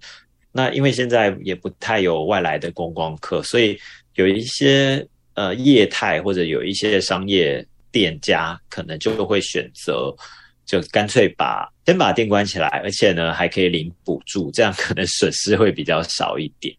[0.53, 3.77] 那因为现在也不太有外来的观光客，所以
[4.15, 5.05] 有一些。
[5.37, 10.15] 呃，业态或者有一些商业店家，可能就会选择，
[10.65, 16.73] 就干脆把先把店关起来，而且呢还可以领补助，这样可能损失会比较少一点。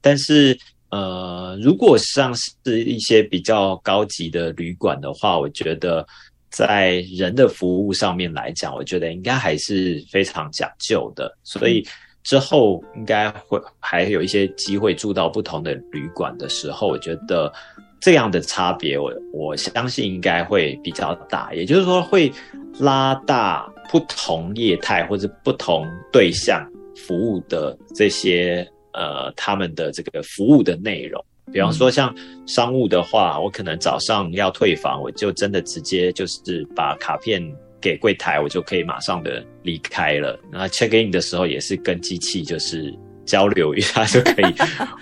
[0.00, 6.06] 但是呃，如果像是一些比较高级的旅馆的话，我觉得
[6.54, 11.36] 在人的服务上面来讲，我觉得应该还是非常讲究的。
[11.42, 11.84] 所以
[12.22, 17.52] 之后应该会还有一些机会住到不同的旅馆的时候，我觉得。
[18.00, 22.30] 这样的差别，我我相信应该会比较大，也就是说会
[22.78, 31.24] 拉大不同业态或者不同对象服务的这些呃他们的这个服务的内容。
[31.52, 32.14] 比方说像
[32.46, 37.42] 商务的话，我可能早上要退房，我就真的直接就是把卡片
[37.80, 40.38] 给柜台，我就可以马上的离开了。
[40.50, 42.92] 那 check in 的时候也是跟机器就是
[43.26, 44.54] 交流一下就可以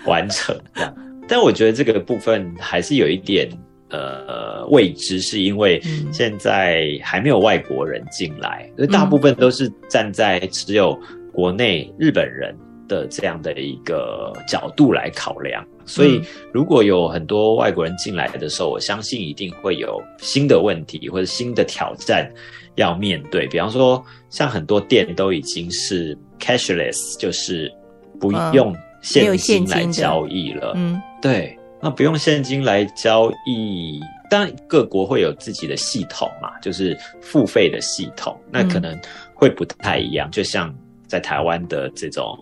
[0.05, 0.95] 完成 这样。
[1.27, 3.49] 但我觉得这个部分还是有一点
[3.89, 10.99] 呃未知，是因为现在还没有外国人进来，所以大部分都是站在只有
[11.31, 12.53] 国内日本人
[12.87, 15.65] 的这样的一个角度来考量。
[15.85, 22.31] 所以如果有很多外国人进来的时候，我相信一定会有新的问题或者新的挑战
[22.75, 23.47] 要面对。
[23.47, 27.71] 比方说，像很多店都已经是 cashless，就是
[28.19, 28.75] 不用。
[29.03, 38.97] 现金来交易了，嗯，对，那不用现金来交易，当然各国会有自己的系统嘛，就是付费的系统，那可能
[39.33, 40.31] 会不太一样。
[40.31, 40.73] 就像
[41.05, 42.33] 在台湾的这种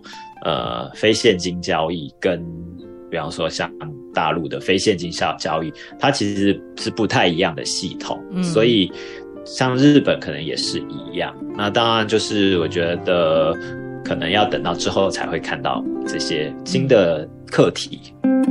[0.45, 2.39] 呃非现金交易，跟
[3.11, 3.71] 比方说像
[4.13, 8.91] 大陆的非现金交交易，它其实是不太一样的系统，所以
[9.45, 11.35] 像日本可能也是一样。
[11.55, 13.55] 那当然就是我觉得。
[14.03, 18.01] 可能要等到之后才会看到这些新的课题。
[18.43, 18.50] 可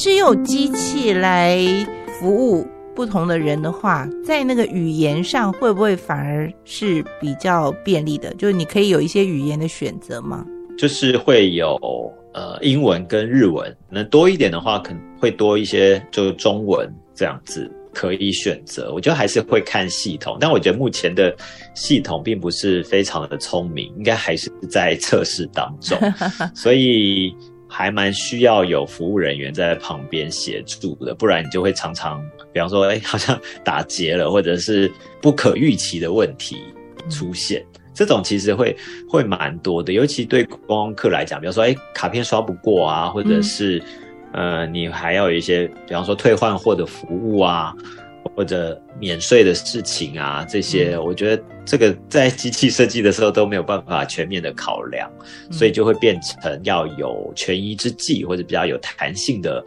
[0.00, 1.58] 是用机器来
[2.20, 8.32] 服务不同的人的话，在那个语言上会不会反而是比较便利的？
[8.34, 10.46] 就是你可以有一些语言的选择吗？
[10.78, 11.76] 就是会有
[12.32, 18.94] 呃英文跟日文，能多一点的话，可能会多一些，就中文这样子可以选择。
[18.94, 21.34] 我觉得还是会看系统，但我觉得目前的
[21.74, 25.98] 系统并不是非常的聪明，应该还是在测试当中，
[26.54, 27.34] 所以
[27.68, 36.56] 还蛮需要有服务人员在旁边协助的，不然你就会常常，比方说，哎， 好像打结了，或者是不可预期的问题
[37.10, 37.64] 出现。
[37.94, 38.76] 这种其实会
[39.08, 43.82] 会蛮多的，尤其对观光客来讲，比方说，哎，卡片刷不过啊，或者是，
[44.32, 47.74] 呃，你还要有一些，比方说退换货的服务啊，
[48.34, 55.10] 或者免税的事情啊，这些，我觉得这个在机器设计的时候都没有办法全面的考量，
[55.50, 59.64] 所以就会变成要有权宜之计或者比较有弹性的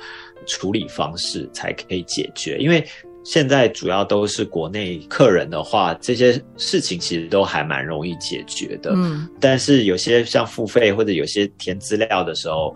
[0.48, 2.84] 处理方式才可以解决，因为。
[3.24, 8.94] 现在主要都是国内客人的话，这些事情其实都还蛮容易解决的。
[8.96, 12.76] 嗯，但是有些像付费或者有些填资料的时候，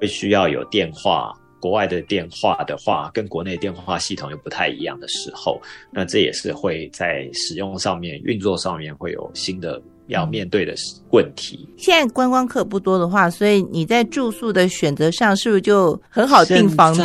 [0.00, 9.82] 会需要有电话，国外的电话的话，跟国内电话系统又不太一样的时候，那这也是会在使用上面、运作上面会有新的。
[10.08, 10.72] 要面对的
[11.10, 11.68] 问题。
[11.76, 17.02] 现在观光客不多的话，所以你在住宿的选择上是不是就很好订房子？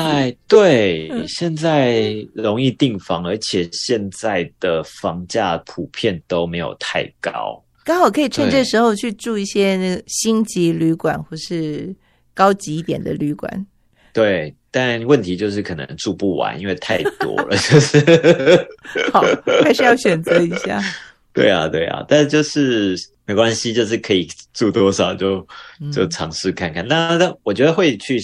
[0.48, 11.96] 对，现在容易订房，而且现在的房价普遍都没有太高，刚好可以趁这时候去住一些那星级旅馆或是
[12.36, 13.66] 高级一点的旅馆。
[14.13, 18.00] 对，但问题就是可能住不完，因为太多了， 就是
[19.12, 19.21] 好，
[19.63, 20.82] 还是要选择一下。
[21.34, 22.93] 对啊，对啊，但就是
[23.26, 25.47] 没关系，就是可以住多少就
[25.93, 26.86] 就尝试看看。
[26.86, 28.19] 那那我觉得会去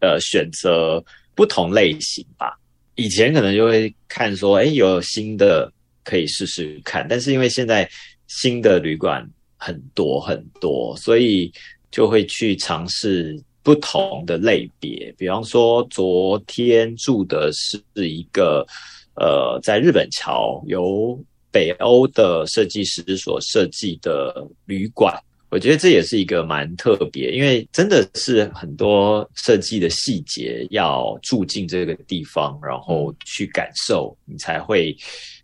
[0.00, 2.56] 呃选择不同类型吧。
[2.94, 5.68] 以前可能就会看说，哎，有新的
[6.04, 7.04] 可以试试看。
[7.08, 7.90] 但是因为现在
[8.28, 11.52] 新的旅馆很多很多，所以
[11.90, 15.12] 就会去尝试不同的类别。
[15.18, 18.64] 比方说，昨天住的是一个
[19.16, 21.18] 呃，在日本桥由。
[21.54, 25.16] 北欧的设计师所设计的旅馆，
[25.50, 34.96] 我觉得这也是一个蛮特别，因为真的是很多设计的细节要住进这个地方，然后去感受，你才会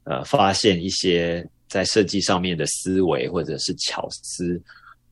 [0.02, 4.61] 呃发现一些在设计上面的思维或者是巧思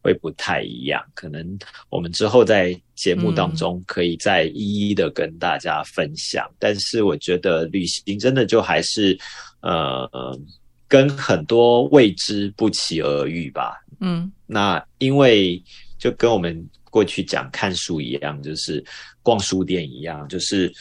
[0.02, 1.02] 会不太一样。
[1.14, 1.58] 可能
[1.88, 6.48] 我们之后在节目当中可以再一一的跟大家分享。
[6.58, 9.18] 但是我觉得旅行真的就还是
[9.61, 10.38] 呃。
[10.90, 13.74] 跟很多未知不期而遇吧。
[14.01, 15.62] 嗯，那因为
[15.99, 18.82] 就跟我们过去讲看书一样，就是
[19.22, 20.72] 逛书店一样，就是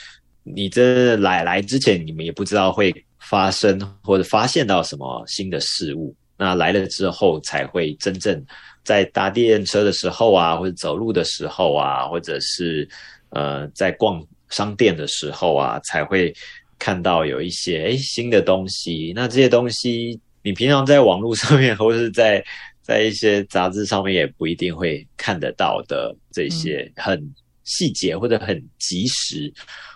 [0.43, 6.15] 你这来来之前，你们也不知道会发生或者发现到什么新的事物。
[6.37, 8.41] 那来了之后，才会真正
[8.87, 12.87] 在搭电车的时候啊，或者走路的时候啊，或者是
[13.31, 16.33] 呃在逛商店的时候啊，才会。
[16.79, 22.45] 看到有一些诶新的东西，那这些东西你平常在网络上面或者是在
[22.83, 27.19] 在一些杂志上面也不一定会看得到的这些很
[27.63, 29.51] 细节或者很及时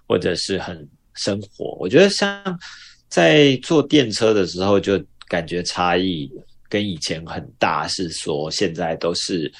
[0.07, 1.77] 或者是很生活。
[1.79, 2.43] 我觉得像
[3.09, 6.27] 在坐电车的时候，就感觉差异
[6.71, 9.51] 跟以前很大，是说现在都是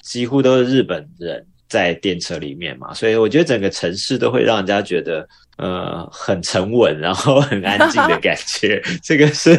[0.00, 5.28] 几乎都是日本人在电车里面嘛，所以我觉得整个城市都会让人家觉得。
[5.62, 9.54] 呃，很沉稳，然后很安静的感觉， 这个是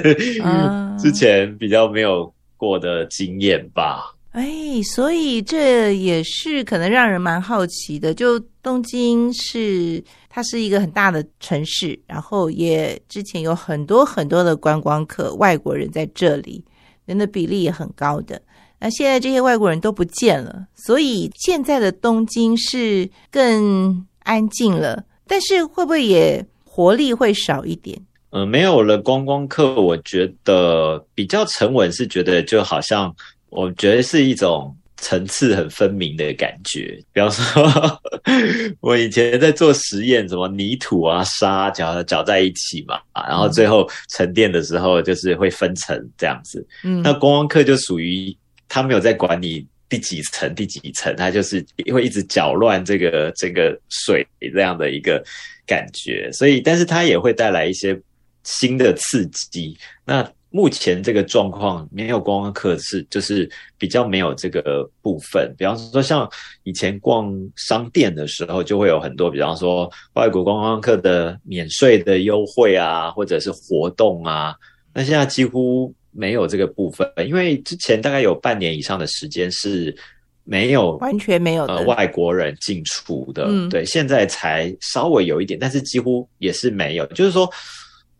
[0.97, 4.11] 之前比较没有过的经验吧。
[4.31, 8.15] 哎，所以这也是可能让人蛮好奇的。
[8.15, 16.65] 就东京是它是一个很大的城市，然后也之前有很多很多的观光客外国人在这里，
[17.05, 18.41] 人的比例也很高的。
[18.79, 25.03] 那现在这些外国人都不见了，所以现在的东京是更安静了。
[25.27, 27.99] 但是会不会也活力会少一点？
[28.31, 33.13] 嗯，没有了观光客，我觉得比较沉稳，是觉得就好像
[33.49, 36.97] 我觉得是一种层次很分明的感觉。
[37.11, 38.01] 比方说，
[38.79, 46.65] 我以前在做实验，什么泥土啊、沙搅搅在一起嘛，然后最后沉淀的时候就是会分层这样子。
[46.85, 48.33] 嗯，那观光客就属于
[48.69, 49.67] 他没有在管你。
[49.91, 50.55] 第几层？
[50.55, 51.13] 第几层？
[51.17, 55.21] 它就是会一直搅乱这个这个水这样的一个
[55.65, 57.99] 感觉，所以，但是它也会带来一些
[58.45, 59.77] 新的刺激。
[60.05, 66.29] 那目前这个状况没有观光客是就是比较没有这个部分，比方说像
[66.63, 74.53] 以前逛商店的时候，就会有很多，比方说外国观光客的免税的优惠啊，或者是活动啊，
[74.93, 79.95] 那现在几乎没有这个部分，因为之前大概有半年以上的时间是
[80.43, 87.49] 没有完全没有呃外国人进出的，对，现在才稍微有一点，但是几乎也是没有，就是说。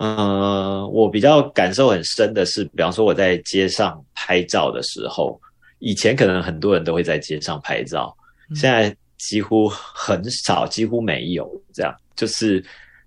[0.03, 5.39] 嗯，我比较感受很深的是，比方说我在街上拍照的时候，
[5.77, 8.11] 以前可能很多人都会在街上拍照，
[8.55, 12.63] 现在几乎很少，几乎没有这样，就是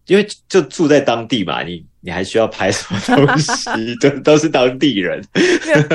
[0.06, 3.52] 因为就住在当地嘛，你你还需要拍什么东西？
[4.00, 5.20] 都都是当地人，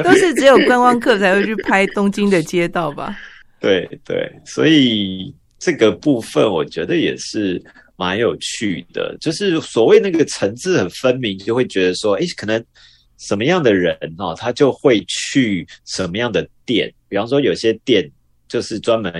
[0.03, 3.17] 都是只有观光客才会去拍东京的街道吧？
[3.61, 7.63] 对对，所以这个部分我觉得也是。
[7.99, 12.63] 蛮有趣的，就是所谓那个层次很分明，就会觉得说，哎，可能
[13.17, 16.89] 什么样的人哦，他就会去什么样的店。
[17.09, 18.09] 比方说，有些店
[18.47, 19.11] 就是专门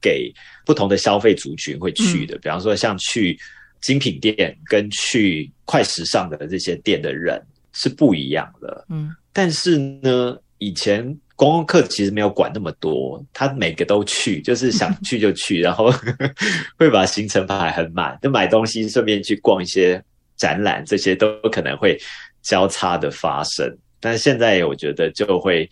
[0.00, 0.32] 给
[0.64, 2.38] 不同的消费族群会去的。
[2.38, 3.36] 比方说，像去
[3.80, 8.86] 精品店跟去快时尚的这些店的人是不一样的。
[8.88, 11.18] 嗯，但是呢，以前。
[11.38, 15.88] 观光客其实没有管那么多，他每个都去，就是想去就去， 然后
[16.76, 20.02] 会把行程排很满，就买东西顺便去逛一些
[20.36, 21.96] 展览，这些都可能会
[22.42, 23.72] 交叉的发生。
[24.00, 25.70] 但现在我觉得就会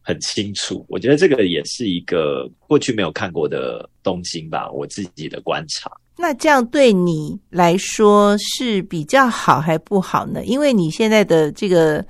[0.00, 5.90] 很清楚，我觉得这个也是一个过去没有看过的东京吧，我自己的观察。
[6.16, 10.44] 那这样对你来说是比较好还不好呢？
[10.44, 12.06] 因为你现在的这个。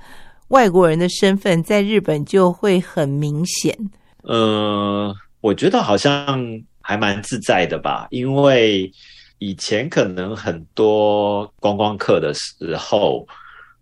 [0.49, 3.75] 外国人的身份在日本就会很明显。
[4.23, 6.39] 呃，我觉得好像
[6.81, 8.91] 还蛮自在的吧，因为
[9.37, 13.27] 以前可能很多观光客的时候，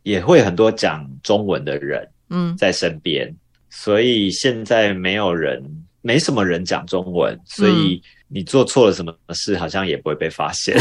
[0.04, 3.34] 也会很多讲中文的人，嗯，在身边，
[3.70, 5.64] 所以现在没有人，
[6.02, 10.78] 没什么人讲中文，所以你做错了什么事，好像也不会被发现。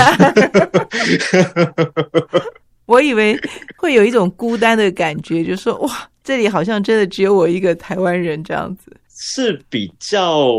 [2.86, 3.38] 我以为
[3.76, 10.52] 会有一种孤单的感觉，就说哇，这里好像真的只有我一个台湾人这样子，是比较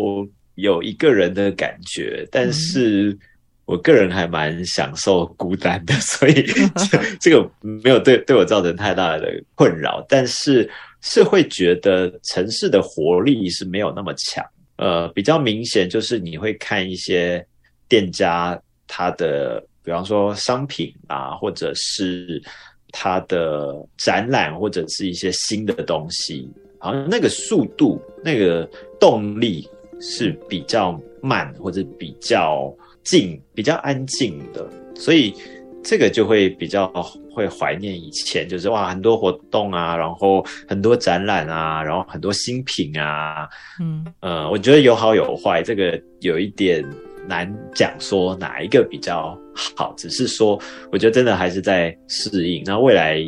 [0.55, 2.27] 有一个人的感觉。
[2.29, 3.17] 但是
[3.63, 6.45] 我个人还蛮享受孤单的，所以
[7.19, 10.05] 这个没有对对我造成太大的困扰。
[10.09, 10.69] 但是
[11.01, 17.45] 是会觉得城市的活力是没有那么强，呃，比较明显就是你会看一些
[17.87, 19.65] 店家他的。
[19.87, 22.43] 比方说商品啊，或者是
[22.91, 28.69] 它的展览，或者是一些新的东西，好像那个速度、那个
[28.99, 29.65] 动力
[30.01, 32.69] 是比较慢，或者比较
[33.01, 35.33] 静、比较安静的，所以
[35.81, 36.91] 这个就会比较
[37.33, 43.47] 会怀念以前，就是哇，很多活动啊，然后很多展览啊，然后很多新品啊，
[43.79, 46.85] 嗯呃，我觉得有好有坏，这个有一点。
[47.27, 49.37] 难讲说哪一个比较
[49.75, 50.59] 好，只是说，
[50.91, 52.63] 我觉得真的还是在适应。
[52.65, 53.19] 那未来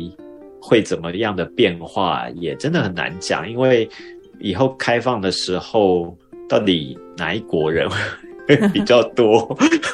[0.60, 3.48] 会怎么样的变化，也真的很难讲。
[3.50, 3.88] 因为
[4.38, 6.16] 以后开放的时候，
[6.48, 7.88] 到底哪一国人
[8.48, 9.40] 会比较多，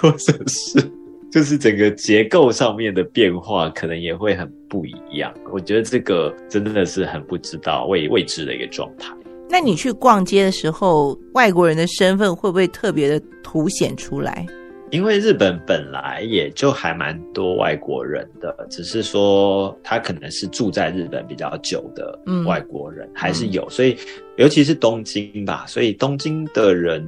[0.01, 0.91] 或者是
[1.31, 5.35] 就是整个结构上面的变化，可能也会很不一样。
[5.53, 9.13] 我觉得这个真的是很不知道未未知的一个状态。
[9.49, 14.45] 那你去逛街的时候，外国人的身份会不会特别的凸显出来？
[14.91, 23.97] 因为日本本来也就还蛮多外国人的，只是说他可能是住在日本比较久的外国人还是有，所以
[24.37, 27.05] 尤其是东京吧，所以东京的人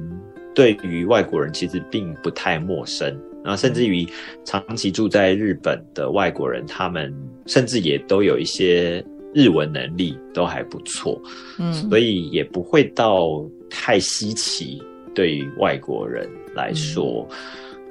[0.55, 3.07] 对于外国人其实并不太陌生，
[3.43, 4.07] 然后甚至于
[4.43, 7.13] 长期住在日本的外国人，他们
[7.45, 9.05] 甚至也都有一些。
[9.33, 11.21] 日文能力都还不错，
[11.59, 14.81] 嗯，所以也不会到太稀奇。
[15.13, 17.27] 对于外国人来说，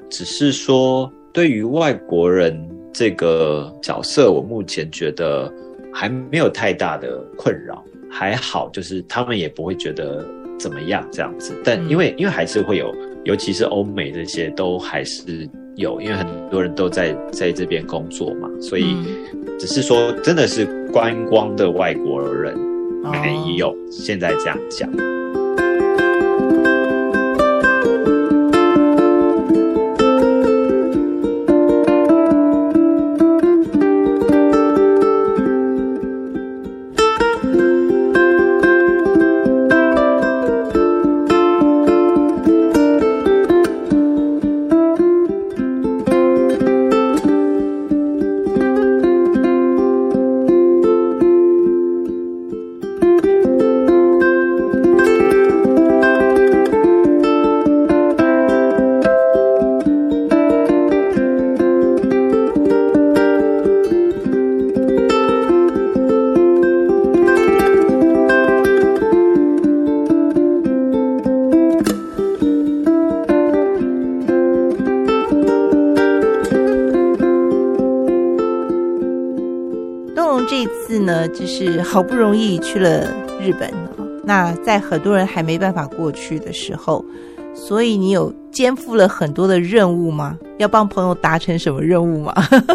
[0.09, 2.59] 只是说对于外国人
[2.93, 5.53] 这个角色，我目前觉得
[5.93, 10.24] 还没有太大的困扰，还好，就是他们也不会觉得
[10.59, 11.53] 怎么样这样子。
[11.64, 18.97] 但因为因为还是会有，尤其是欧美这些都还是有，因为很多人都在在这边工作嘛，所以
[19.59, 20.66] 只是说真的是。
[20.99, 22.59] 观光的外国人
[23.05, 24.90] 没有，现在这样讲。
[81.91, 83.11] 好不容易去了
[83.41, 83.72] 日本，
[84.22, 87.03] 那在很多人还没办法过去的时候，
[87.55, 90.39] 所以你有肩负了很多的任务吗？
[90.59, 92.34] 要帮朋友达成什么任务吗？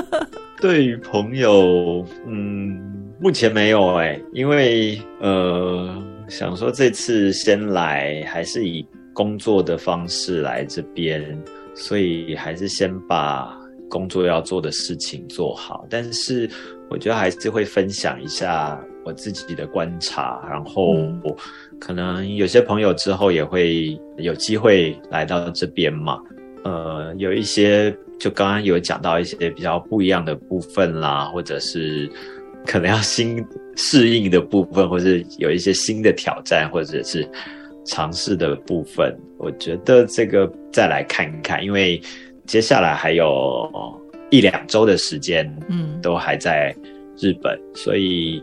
[0.59, 2.75] 对于朋友，嗯，
[3.21, 5.95] 目前没有哎，因为呃，
[6.27, 8.83] 想说这次先来，还是以
[9.13, 11.23] 工作的方式来这边，
[11.75, 13.55] 所以还是先把
[13.91, 15.85] 工作要做的事情做好。
[15.87, 16.49] 但是
[16.89, 20.95] 我觉得还是会分享一下我自己的观察，然后
[21.79, 26.19] 可能有些朋友之后也会有机会来到这边嘛，
[26.63, 27.95] 呃，有一些。
[28.19, 32.09] 就刚刚有讲到一些比较不一样的部分啦，或者是
[32.65, 33.43] 可能要新
[33.75, 37.27] 适应的部分，或是有一些新的挑战，或者是
[37.83, 39.13] 尝试的部分。
[39.37, 42.01] 我觉得这个再来看一看，因为
[42.45, 43.69] 接下来还有
[44.29, 46.73] 一两周的时间，嗯，都还在
[47.17, 48.41] 日本，所以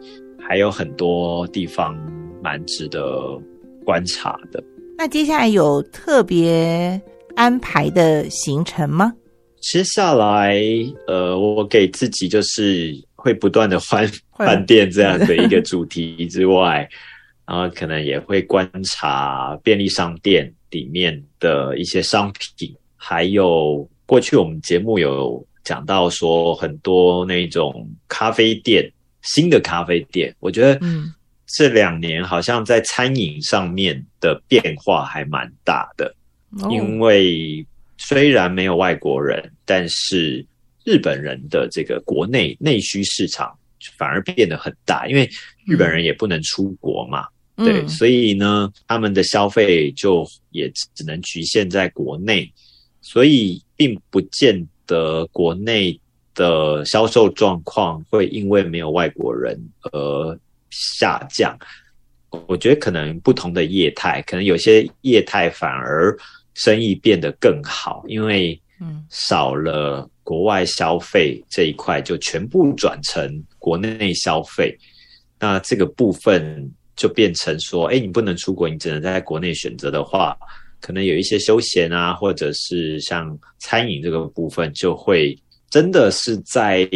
[0.51, 1.97] 还有很多地方
[2.43, 3.41] 蛮值得
[3.85, 4.61] 观察的。
[4.99, 7.01] 那接下来有特别
[7.37, 9.15] 安排的行程吗？
[9.61, 10.61] 接下来，
[11.07, 14.05] 呃，我给自己就是会不断的换
[14.39, 16.89] 饭店这样的一个主题之外，
[17.47, 28.93] 然后可能也会观察便利商店里面的一些商品，还有过去我们节目有讲到说很多那种咖啡店，
[29.23, 31.13] 新的咖啡店，我觉得嗯，
[31.47, 36.15] 这两年好像在餐饮上面的变化还蛮大的，
[36.71, 37.65] 因为。
[38.03, 40.43] 虽然没有外国人，但是
[40.85, 43.55] 日本人的这个国内内需市场
[43.99, 45.29] 反而变得很大，因为
[45.67, 52.51] 日本人也不能出国嘛，对，所以呢，他们的消费就也只能局限在国内，
[53.03, 56.01] 所以并不见得国内
[56.41, 59.55] 的销售状况会因为没有外国人
[59.93, 60.39] 而
[60.71, 61.55] 下降。
[62.47, 66.17] 我觉得可能不同的业态，可能有些业态反而。
[66.55, 74.77] 生意变得更好，因为嗯少了国外消费这一块，就全部转成国内消费。
[75.39, 80.37] 那这个部分就变成说，哎，你不能出国，你只能在国内选择的话，
[80.81, 85.39] 可能有一些休闲啊，或者是像餐饮这个部分，就会
[85.71, 86.89] 真的是在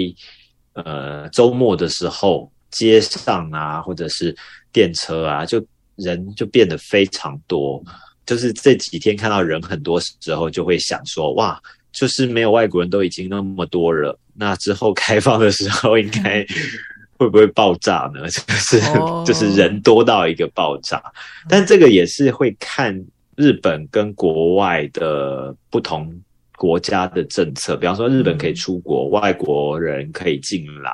[0.75, 4.37] 呃周末的时候，街上啊，或者是
[4.72, 5.64] 电车啊，就
[5.97, 7.83] 人就变得非常多。
[8.27, 11.61] 就是这几天看到人很多时候，就会想说，哇，
[11.93, 16.45] 就是没有外国人都已经那么多了，那之后开放的时候，应该
[17.16, 18.27] 会不会爆炸呢？
[18.33, 18.81] 就是
[19.27, 21.01] 就是人多到一个爆炸，
[21.49, 22.99] 但这个也是会看
[23.37, 26.12] 日本跟国外的不同
[26.57, 30.92] 国家的政策，比方说日本可以出国，外国人可以进来，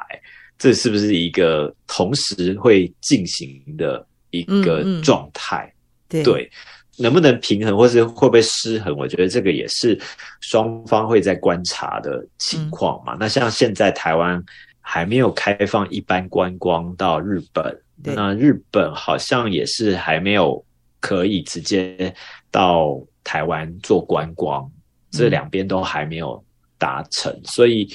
[0.59, 5.73] 这是不是一个同时会进行的一个状态？
[6.09, 6.51] 对。
[6.99, 8.95] 能不能平衡，或是会不会失衡？
[8.95, 9.99] 我觉得这个也是
[10.43, 13.17] 双方会在观察的情况嘛。
[13.19, 14.45] 那像现在台湾
[14.83, 20.63] 还没有开放一般观光到日本，那日本好像也是还没有
[21.01, 22.15] 可以直接
[22.51, 24.71] 到台湾做观光，
[25.11, 26.43] 这两边都还没有
[26.79, 27.89] 达成，所以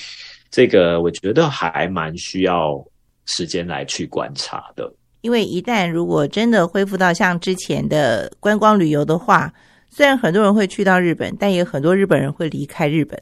[0.51, 2.83] 这个我觉得还蛮需要
[3.25, 4.91] 时间来去观察的。
[5.21, 9.51] 因为一旦如果真的恢复到像之前的观光旅游的话，
[9.89, 13.19] 虽然很多人会去到日本，但也很多日本人会离开日本。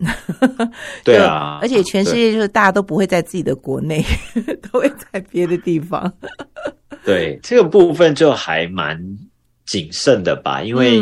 [1.05, 4.03] 对啊，而且全世界就是大家都不会在自己的国内，
[4.71, 6.11] 都会在别的地方。
[7.05, 8.99] 对这个部分就还蛮
[9.65, 11.01] 谨慎的吧，因为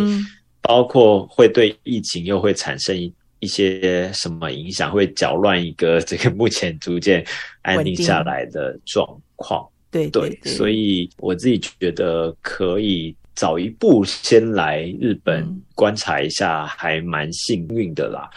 [0.61, 7.25] 包括会对疫情又会产生一一些什么影响，会搅乱一个这个目前逐渐
[7.63, 9.05] 安定下来的状
[9.35, 9.67] 况。
[9.89, 15.45] 对对，所以我自己觉得可以早一步先来日本
[15.75, 18.29] 观察一下，还蛮幸运的啦。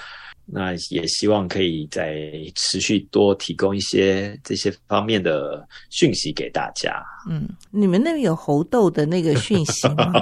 [0.46, 2.20] 那也希望可以再
[2.54, 7.02] 持续多提供一些这些方面的讯息给大家。
[7.30, 10.12] 嗯，你们那边有猴痘的那个讯息吗？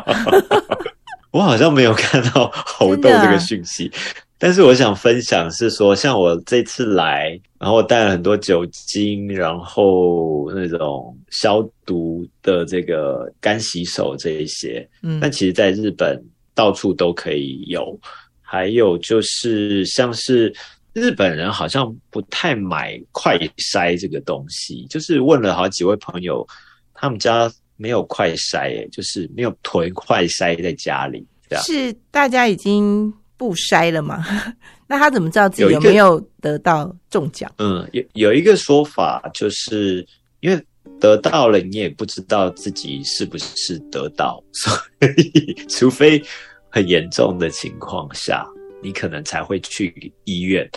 [1.32, 3.90] 我好像没有看到猴痘这个讯息。
[4.38, 16.20] 但是我想分享是说，像我这次来，然后带了很多酒精，然后那种消毒的这个干洗手这一些，嗯，但其实在日本
[16.54, 17.98] 到处都可以有。
[18.40, 20.52] 还有就是像是
[20.92, 26.44] 日本人好像不太买快筛这个东西，就是问了好几位朋友，
[26.92, 31.26] 他们家没有快筛，就是没有囤快筛在家里，
[31.64, 33.12] 是大家已经。
[33.34, 34.24] 不筛了吗？
[34.86, 37.52] 那他怎么知道自己有没有得到中奖？
[37.58, 40.06] 嗯，有有一个说法，就是
[40.38, 40.64] 因为
[41.00, 44.72] 得到了，你也不知道自己是不是得到， 所
[45.16, 46.22] 以除非
[46.68, 48.46] 很严重的情况下，
[48.80, 50.70] 你可能才会去医院。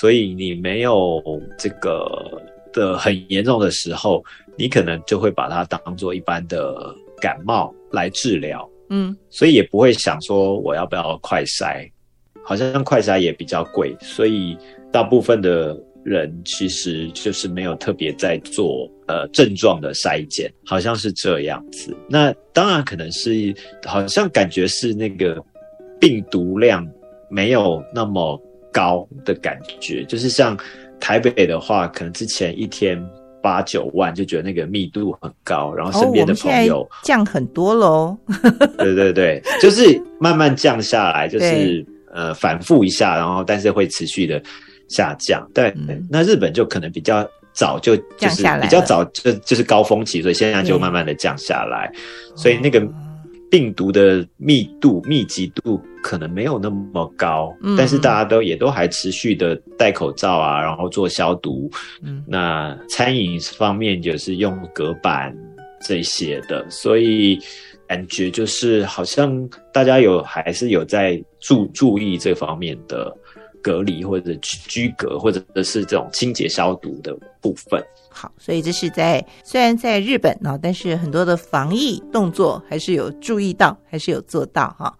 [0.00, 1.22] 所以你没有
[1.58, 2.40] 这个
[2.72, 4.24] 的很严重的时候，
[4.56, 8.68] 你可能就会把它当做一般的感冒来治疗。
[8.88, 11.90] 嗯，所以也不会想说我要不要快筛，
[12.44, 14.56] 好像快筛也比较贵，所以
[14.92, 21.96] 大部分的人其实就是没有特别在做呃症状的筛检，好像是这样子。
[22.08, 23.52] 那当然可能是
[23.84, 25.44] 好像感觉是那个
[26.00, 26.86] 病毒量
[27.28, 28.40] 没有那么
[28.72, 30.56] 高的感觉，就是像
[31.00, 33.04] 台北的话，可能之前一天。
[33.46, 38.18] 八九万就觉得那个密度很高，然后身边的朋友降很多喽。
[38.76, 44.42] 对对对，就是慢慢降下来，就是呃反复一下，然后但是会持续的
[44.88, 45.48] 下降。
[45.54, 45.72] 对，
[46.10, 51.88] 那日本就可能比较早就就是比较早就就是高峰期，所以现在就慢慢的降下来，
[52.34, 52.84] 所以那个。
[53.50, 61.70] 病毒的密度、密集度可能没有那么高，但是大家都也都还持续的戴口罩啊，然后做消毒。
[62.02, 65.34] 嗯，那餐饮方面就是用隔板
[65.80, 67.38] 这些的，所以
[67.86, 73.16] 感觉就是好像大家有还是有在注注意这方面的
[73.66, 77.82] 隔离或者居隔，或者是这种清洁消毒的部分。
[78.08, 84.96] 好，所以这是在虽然在日本啊，但是很多的防疫动作还是有注意到，还是有做到哈。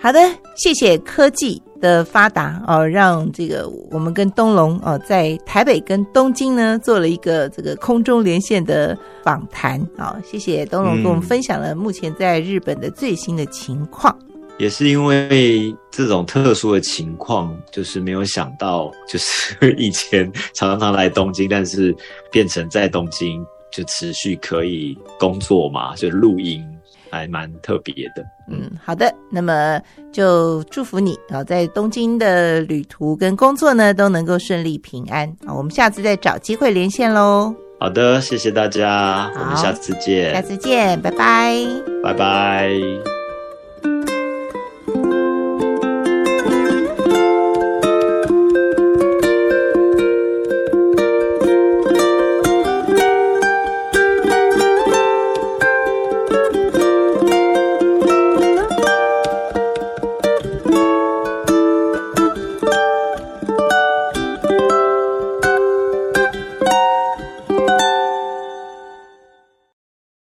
[0.00, 0.18] 好的，
[0.56, 10.18] 谢谢科技的发达哦，让这个我们跟东龙哦，在台北跟东京呢做了一个这个空中连线的访谈啊。
[10.24, 14.16] 谢谢东龙跟我们分享了目前在日本的最新的情况。
[14.58, 21.94] 也是因为这种特殊的情况，就是没有想到，就是 以前常常来东京，但是
[22.30, 26.64] 变成在东京就持续可以工作嘛，就录音
[27.10, 28.24] 还蛮特别的。
[28.48, 29.80] 嗯，好的，那么
[30.12, 35.52] 就祝福你啊，在东京的旅途跟工作呢都能够顺利平安啊。
[35.52, 37.54] 我们下次再找机会连线喽。
[37.78, 41.66] 好的，谢谢大家，我们下次见，下次见，拜拜，
[42.02, 43.15] 拜拜。